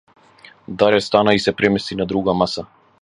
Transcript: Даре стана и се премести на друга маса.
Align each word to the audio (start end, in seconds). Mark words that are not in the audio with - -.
Даре 0.79 1.01
стана 1.01 1.33
и 1.35 1.39
се 1.39 1.53
премести 1.55 1.95
на 1.95 2.05
друга 2.05 2.33
маса. 2.33 2.65